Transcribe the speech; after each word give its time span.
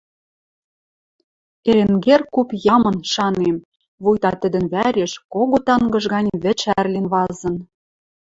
Эренгер 1.69 2.21
куп 2.33 2.49
ямын, 2.75 2.97
шанем, 3.13 3.57
вуйта 4.03 4.31
тӹдӹн 4.41 4.65
вӓреш 4.73 5.13
кого 5.33 5.57
тангыж 5.67 6.05
гань 6.13 6.31
вӹд 6.43 6.57
шӓрлен 6.63 7.05
вазын. 7.13 7.55